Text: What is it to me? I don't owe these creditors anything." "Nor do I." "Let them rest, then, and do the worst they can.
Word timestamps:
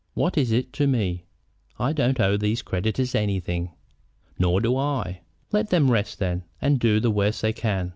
What 0.15 0.35
is 0.35 0.51
it 0.51 0.73
to 0.73 0.87
me? 0.87 1.25
I 1.77 1.93
don't 1.93 2.19
owe 2.19 2.35
these 2.35 2.63
creditors 2.63 3.13
anything." 3.13 3.69
"Nor 4.39 4.59
do 4.59 4.75
I." 4.75 5.19
"Let 5.51 5.69
them 5.69 5.91
rest, 5.91 6.17
then, 6.17 6.41
and 6.59 6.79
do 6.79 6.99
the 6.99 7.11
worst 7.11 7.43
they 7.43 7.53
can. 7.53 7.89